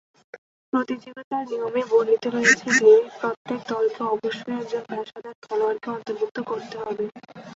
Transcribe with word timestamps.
প্রতিযোগিতার 0.73 1.43
নিয়মে 1.51 1.81
বর্ণিত 1.91 2.23
রয়েছে 2.27 2.67
যে, 2.79 2.89
প্রত্যেক 3.19 3.59
দলকে 3.69 4.01
অবশ্যই 4.13 4.55
একজন 4.55 4.83
পেশাদার 4.89 5.35
খেলোয়াড়কে 5.43 5.87
অন্তর্ভুক্ত 5.91 6.37
করতে 6.49 6.75
হবে। 6.79 7.03